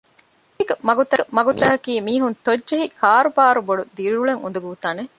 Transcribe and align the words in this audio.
މާލޭގެ 0.85 1.23
މަގުތަކަކީ 1.35 1.93
މީހުން 2.07 2.37
ތޮއްޖެހި 2.45 2.85
ކާރުބާރު 2.99 3.59
ބޮޑު 3.67 3.83
ދިރިއުޅެން 3.95 4.41
އުނދަގޫ 4.43 4.69
ތަނެއް 4.83 5.09